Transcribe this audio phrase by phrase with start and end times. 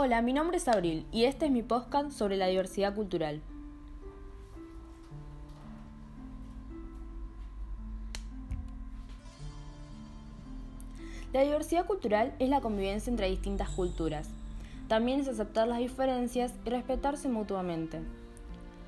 [0.00, 3.42] Hola, mi nombre es Abril y este es mi podcast sobre la diversidad cultural.
[11.32, 14.30] La diversidad cultural es la convivencia entre distintas culturas.
[14.86, 17.98] También es aceptar las diferencias y respetarse mutuamente.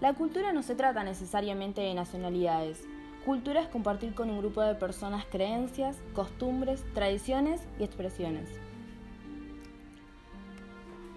[0.01, 2.85] La cultura no se trata necesariamente de nacionalidades.
[3.27, 8.70] Cultura es compartir con un grupo de personas creencias, costumbres, tradiciones y expresiones.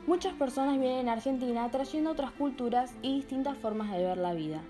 [0.06, 4.62] Muchas personas vienen a Argentina trayendo otras culturas y distintas formas de ver la vida.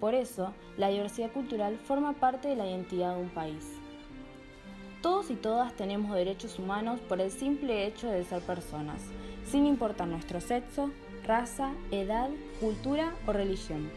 [0.00, 3.76] Por eso, la diversidad cultural forma parte de la identidad de un país.
[5.02, 9.02] Todos y todas tenemos derechos humanos por el simple hecho de ser personas,
[9.44, 10.90] sin importar nuestro sexo,
[11.26, 13.90] raza, edad, cultura o religión.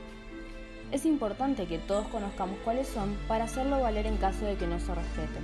[0.91, 4.81] Es importante que todos conozcamos cuáles son para hacerlo valer en caso de que no
[4.81, 5.43] se respeten.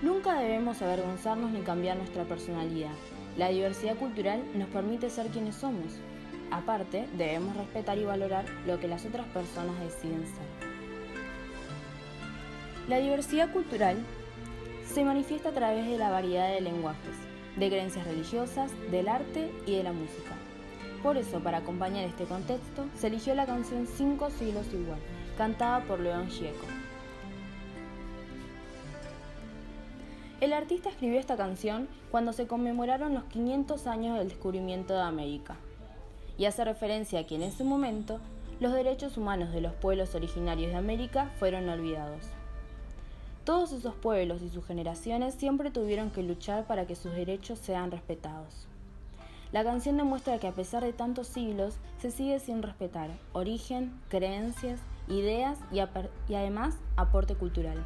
[0.00, 2.92] Nunca debemos avergonzarnos ni cambiar nuestra personalidad.
[3.36, 5.92] La diversidad cultural nos permite ser quienes somos.
[6.52, 10.68] Aparte, debemos respetar y valorar lo que las otras personas deciden ser.
[12.88, 13.96] La diversidad cultural
[14.86, 17.16] se manifiesta a través de la variedad de lenguajes,
[17.56, 20.36] de creencias religiosas, del arte y de la música.
[21.02, 25.00] Por eso, para acompañar este contexto, se eligió la canción Cinco siglos igual,
[25.36, 26.66] cantada por León Gieco.
[30.40, 35.56] El artista escribió esta canción cuando se conmemoraron los 500 años del descubrimiento de América
[36.38, 38.20] y hace referencia a que en ese momento
[38.60, 42.22] los derechos humanos de los pueblos originarios de América fueron olvidados.
[43.42, 47.90] Todos esos pueblos y sus generaciones siempre tuvieron que luchar para que sus derechos sean
[47.90, 48.68] respetados.
[49.50, 54.78] La canción demuestra que a pesar de tantos siglos se sigue sin respetar origen, creencias,
[55.08, 55.78] ideas y,
[56.30, 57.84] y además aporte cultural.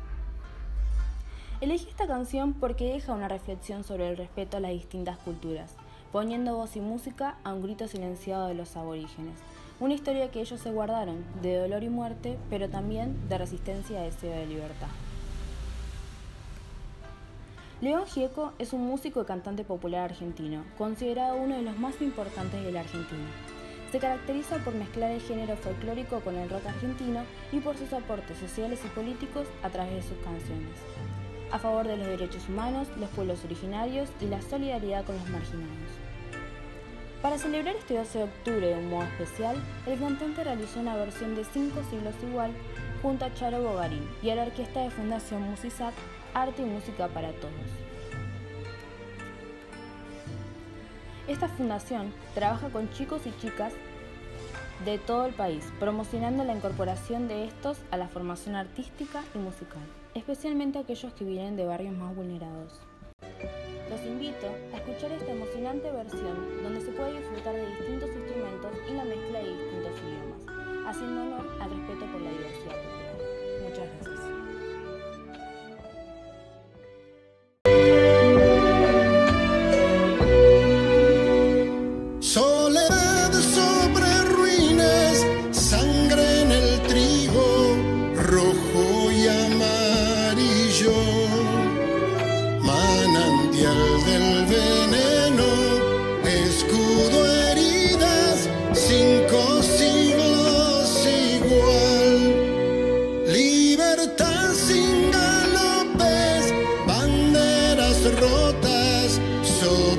[1.62, 5.76] Elegí esta canción porque deja una reflexión sobre el respeto a las distintas culturas,
[6.10, 9.38] poniendo voz y música a un grito silenciado de los aborígenes.
[9.78, 14.06] Una historia que ellos se guardaron, de dolor y muerte, pero también de resistencia y
[14.06, 14.88] deseo de libertad.
[17.80, 22.60] León Gieco es un músico y cantante popular argentino, considerado uno de los más importantes
[22.60, 23.28] de la Argentina.
[23.92, 27.20] Se caracteriza por mezclar el género folclórico con el rock argentino
[27.52, 31.21] y por sus aportes sociales y políticos a través de sus canciones
[31.52, 35.68] a favor de los derechos humanos, los pueblos originarios y la solidaridad con los marginados.
[37.20, 41.36] Para celebrar este 12 de octubre de un modo especial, el cantante realizó una versión
[41.36, 42.50] de Cinco siglos igual
[43.00, 45.94] junto a Charo Bogarín y a la orquesta de Fundación Musisat
[46.34, 47.52] Arte y Música para Todos.
[51.28, 53.72] Esta fundación trabaja con chicos y chicas
[54.84, 59.82] de todo el país, promocionando la incorporación de estos a la formación artística y musical,
[60.14, 62.80] especialmente aquellos que vienen de barrios más vulnerados.
[63.88, 68.94] Los invito a escuchar esta emocionante versión donde se puede disfrutar de distintos instrumentos y
[68.94, 71.51] la mezcla de distintos idiomas, haciendo honor